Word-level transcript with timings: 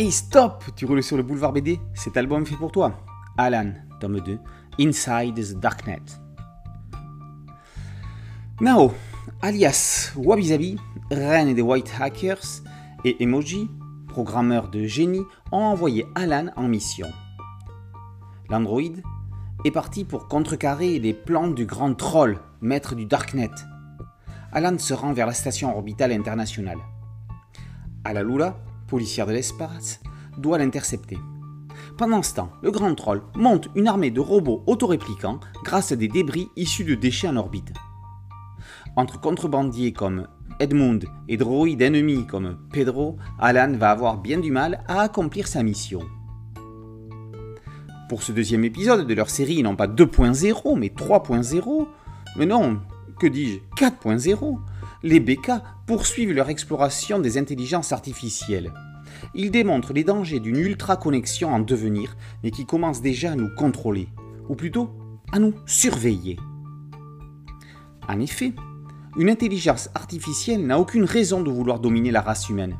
Hey 0.00 0.10
stop 0.10 0.64
Tu 0.76 0.86
roules 0.86 1.02
sur 1.02 1.18
le 1.18 1.22
boulevard 1.22 1.52
BD 1.52 1.78
Cet 1.92 2.16
album 2.16 2.46
fait 2.46 2.56
pour 2.56 2.72
toi. 2.72 3.04
Alan, 3.36 3.74
tome 4.00 4.20
2, 4.20 4.38
Inside 4.80 5.34
the 5.34 5.60
Darknet. 5.60 6.00
Nao, 8.62 8.92
alias 9.42 10.12
Wabizabi, 10.16 10.78
reine 11.10 11.52
des 11.52 11.60
White 11.60 11.92
Hackers, 12.00 12.62
et 13.04 13.22
Emoji, 13.22 13.68
programmeur 14.08 14.70
de 14.70 14.86
génie, 14.86 15.26
ont 15.52 15.64
envoyé 15.64 16.06
Alan 16.14 16.46
en 16.56 16.66
mission. 16.66 17.08
L'androïde 18.48 19.02
est 19.66 19.70
parti 19.70 20.06
pour 20.06 20.28
contrecarrer 20.28 20.98
les 20.98 21.12
plans 21.12 21.48
du 21.48 21.66
grand 21.66 21.92
troll, 21.92 22.38
maître 22.62 22.94
du 22.94 23.04
Darknet. 23.04 23.50
Alan 24.50 24.78
se 24.78 24.94
rend 24.94 25.12
vers 25.12 25.26
la 25.26 25.34
station 25.34 25.76
orbitale 25.76 26.12
internationale. 26.12 26.78
Alalula, 28.04 28.56
policière 28.90 29.26
de 29.26 29.32
l'espace, 29.32 30.00
doit 30.36 30.58
l'intercepter. 30.58 31.16
Pendant 31.96 32.22
ce 32.22 32.34
temps, 32.34 32.50
le 32.62 32.70
grand 32.70 32.94
troll 32.94 33.22
monte 33.34 33.68
une 33.74 33.88
armée 33.88 34.10
de 34.10 34.20
robots 34.20 34.62
autoréplicants 34.66 35.40
grâce 35.64 35.92
à 35.92 35.96
des 35.96 36.08
débris 36.08 36.48
issus 36.56 36.84
de 36.84 36.94
déchets 36.94 37.28
en 37.28 37.36
orbite. 37.36 37.72
Entre 38.96 39.20
contrebandiers 39.20 39.92
comme 39.92 40.26
Edmund 40.58 41.06
et 41.28 41.36
droïdes 41.36 41.82
ennemis 41.82 42.26
comme 42.26 42.58
Pedro, 42.72 43.16
Alan 43.38 43.72
va 43.72 43.90
avoir 43.90 44.18
bien 44.18 44.38
du 44.38 44.50
mal 44.50 44.82
à 44.88 45.00
accomplir 45.00 45.46
sa 45.46 45.62
mission. 45.62 46.00
Pour 48.08 48.22
ce 48.24 48.32
deuxième 48.32 48.64
épisode 48.64 49.06
de 49.06 49.14
leur 49.14 49.30
série, 49.30 49.62
non 49.62 49.76
pas 49.76 49.86
2.0 49.86 50.78
mais 50.78 50.88
3.0, 50.88 51.86
mais 52.36 52.46
non, 52.46 52.80
que 53.20 53.28
dis-je, 53.28 53.58
4.0, 53.76 54.58
les 55.02 55.20
BK 55.20 55.52
poursuivent 55.86 56.32
leur 56.32 56.48
exploration 56.48 57.20
des 57.20 57.38
intelligences 57.38 57.92
artificielles. 57.92 58.72
Ils 59.34 59.50
démontrent 59.50 59.92
les 59.92 60.04
dangers 60.04 60.40
d'une 60.40 60.58
ultra-connexion 60.58 61.52
en 61.52 61.60
devenir, 61.60 62.16
mais 62.42 62.50
qui 62.50 62.66
commence 62.66 63.00
déjà 63.00 63.32
à 63.32 63.36
nous 63.36 63.54
contrôler, 63.54 64.08
ou 64.48 64.54
plutôt 64.54 64.90
à 65.32 65.38
nous 65.38 65.54
surveiller. 65.66 66.38
En 68.08 68.20
effet, 68.20 68.52
une 69.16 69.30
intelligence 69.30 69.90
artificielle 69.94 70.66
n'a 70.66 70.78
aucune 70.78 71.04
raison 71.04 71.42
de 71.42 71.50
vouloir 71.50 71.80
dominer 71.80 72.10
la 72.10 72.20
race 72.20 72.48
humaine. 72.48 72.76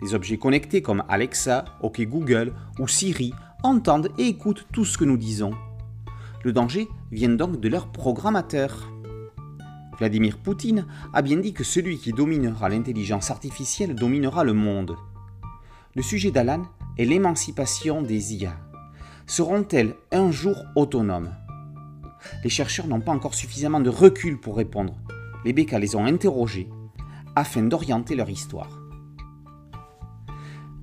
Des 0.00 0.14
objets 0.14 0.38
connectés 0.38 0.82
comme 0.82 1.02
Alexa, 1.08 1.64
OK 1.82 2.00
Google 2.02 2.52
ou 2.78 2.86
Siri 2.86 3.32
entendent 3.62 4.10
et 4.18 4.28
écoutent 4.28 4.66
tout 4.72 4.84
ce 4.84 4.96
que 4.96 5.04
nous 5.04 5.16
disons. 5.16 5.52
Le 6.44 6.52
danger 6.52 6.88
vient 7.10 7.28
donc 7.28 7.60
de 7.60 7.68
leurs 7.68 7.90
programmateurs. 7.90 8.92
Vladimir 9.98 10.38
Poutine 10.38 10.86
a 11.12 11.22
bien 11.22 11.38
dit 11.38 11.52
que 11.52 11.64
celui 11.64 11.98
qui 11.98 12.12
dominera 12.12 12.68
l'intelligence 12.68 13.32
artificielle 13.32 13.96
dominera 13.96 14.44
le 14.44 14.52
monde. 14.52 14.94
Le 15.98 16.04
sujet 16.04 16.30
d'Alan 16.30 16.62
est 16.96 17.04
l'émancipation 17.04 18.02
des 18.02 18.36
IA. 18.36 18.56
Seront-elles 19.26 19.96
un 20.12 20.30
jour 20.30 20.54
autonomes? 20.76 21.34
Les 22.44 22.50
chercheurs 22.50 22.86
n'ont 22.86 23.00
pas 23.00 23.10
encore 23.10 23.34
suffisamment 23.34 23.80
de 23.80 23.90
recul 23.90 24.38
pour 24.38 24.58
répondre. 24.58 24.94
Les 25.44 25.52
BK 25.52 25.72
les 25.72 25.96
ont 25.96 26.06
interrogés 26.06 26.68
afin 27.34 27.64
d'orienter 27.64 28.14
leur 28.14 28.30
histoire. 28.30 28.78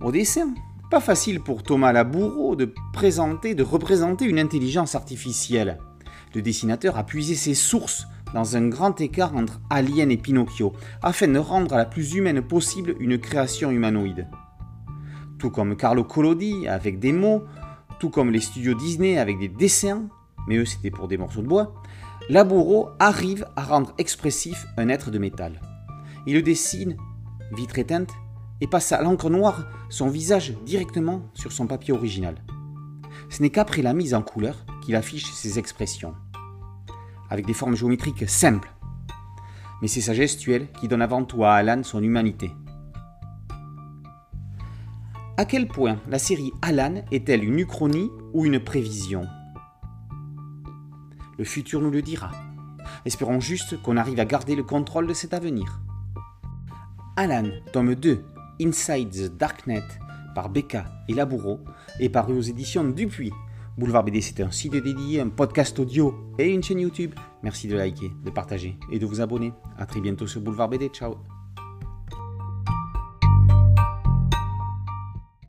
Au 0.02 0.12
dessin, 0.12 0.54
pas 0.92 1.00
facile 1.00 1.40
pour 1.40 1.64
Thomas 1.64 1.94
Laboureau 1.94 2.58
de 2.58 2.74
présenter, 2.92 3.56
de 3.56 3.64
représenter 3.64 4.26
une 4.26 4.38
intelligence 4.38 4.96
artificielle. 4.96 5.80
Le 6.34 6.42
dessinateur 6.42 6.98
a 6.98 7.06
puisé 7.06 7.36
ses 7.36 7.56
sources 7.56 8.06
dans 8.34 8.58
un 8.58 8.68
grand 8.68 9.00
écart 9.00 9.34
entre 9.34 9.62
Alien 9.70 10.12
et 10.12 10.18
Pinocchio, 10.18 10.74
afin 11.02 11.30
de 11.30 11.40
rendre 11.40 11.74
à 11.74 11.78
la 11.78 11.86
plus 11.86 12.16
humaine 12.16 12.42
possible 12.42 12.98
une 13.00 13.18
création 13.18 13.72
humanoïde. 13.72 14.28
Tout 15.40 15.52
comme 15.52 15.76
Carlo 15.76 16.04
Collodi 16.04 16.68
avec 16.68 17.00
des 17.00 17.12
mots, 17.12 17.44
tout 18.00 18.10
comme 18.10 18.32
les 18.32 18.40
studios 18.40 18.74
Disney 18.74 19.18
avec 19.18 19.40
des 19.40 19.48
dessins, 19.50 20.08
mais 20.48 20.58
eux 20.58 20.66
c'était 20.66 20.92
pour 20.92 21.08
des 21.08 21.18
morceaux 21.18 21.42
de 21.42 21.48
bois, 21.48 21.74
Laboureau 22.30 22.90
arrive 23.00 23.46
à 23.56 23.64
rendre 23.64 23.94
expressif 23.98 24.66
un 24.78 24.90
être 24.90 25.12
de 25.12 25.20
métal. 25.20 25.62
Il 26.26 26.34
le 26.34 26.42
dessine, 26.42 26.98
vitre 27.56 27.78
éteinte, 27.78 28.12
et 28.62 28.68
passe 28.68 28.92
à 28.92 29.02
l'encre 29.02 29.30
noire 29.30 29.68
son 29.90 30.08
visage 30.08 30.54
directement 30.66 31.22
sur 31.34 31.52
son 31.52 31.68
papier 31.68 31.94
original. 31.94 32.36
Ce 33.30 33.42
n'est 33.42 33.50
qu'après 33.50 33.82
la 33.82 33.94
mise 33.94 34.14
en 34.14 34.22
couleur 34.22 34.66
qu'il 34.84 34.96
affiche 34.96 35.32
ses 35.32 35.60
expressions, 35.60 36.16
avec 37.30 37.46
des 37.46 37.54
formes 37.54 37.76
géométriques 37.76 38.30
simples. 38.30 38.72
Mais 39.82 39.88
c'est 39.88 40.02
sa 40.02 40.14
gestuelle 40.14 40.68
qui 40.80 40.88
donne 40.88 41.02
avant 41.02 41.24
tout 41.26 41.44
à 41.44 41.54
Alan 41.54 41.84
son 41.84 42.02
humanité. 42.02 42.50
À 45.38 45.44
quel 45.44 45.68
point 45.68 46.00
la 46.08 46.18
série 46.18 46.54
Alan 46.62 47.04
est-elle 47.12 47.44
une 47.44 47.60
uchronie 47.60 48.10
ou 48.34 48.46
une 48.46 48.58
prévision? 48.58 49.28
Le 51.38 51.44
futur 51.44 51.82
nous 51.82 51.92
le 51.92 52.02
dira. 52.02 52.32
Espérons 53.04 53.42
juste 53.42 53.82
qu'on 53.82 53.98
arrive 53.98 54.22
à 54.22 54.26
garder 54.26 54.56
le 54.56 54.64
contrôle 54.64 55.08
de 55.08 55.14
cet 55.14 55.34
avenir. 55.34 55.82
Alan, 57.18 57.50
tome 57.74 57.96
2, 57.96 58.24
Inside 58.62 59.10
the 59.10 59.38
Darknet 59.38 59.84
par 60.34 60.48
Becca 60.48 60.86
et 61.10 61.14
Laboureau 61.14 61.60
est 62.00 62.10
paru 62.10 62.38
aux 62.38 62.42
éditions 62.42 62.86
Dupuis. 62.86 63.34
Boulevard 63.78 64.06
BD, 64.06 64.22
c'est 64.22 64.40
un 64.42 64.52
site 64.52 64.72
dédié, 64.72 65.20
un 65.20 65.28
podcast 65.28 65.78
audio 65.80 66.16
et 66.40 66.48
une 66.48 66.64
chaîne 66.64 66.80
YouTube. 66.80 67.14
Merci 67.44 67.68
de 67.68 67.76
liker, 67.76 68.10
de 68.24 68.30
partager 68.30 68.78
et 68.90 69.00
de 69.00 69.06
vous 69.06 69.20
abonner. 69.20 69.52
A 69.78 69.86
très 69.86 70.00
bientôt 70.00 70.28
sur 70.28 70.40
Boulevard 70.40 70.70
BD. 70.70 70.88
Ciao 70.88 71.18